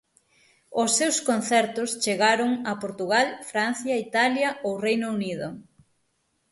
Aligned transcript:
Os 0.81 0.89
seus 0.97 1.17
concertos 1.29 1.89
chegaron 2.03 2.51
a 2.71 2.73
Portugal, 2.83 3.27
Francia, 3.51 4.01
Italia 4.07 4.49
ou 4.67 4.73
Reino 4.87 5.07
Unido. 5.17 5.47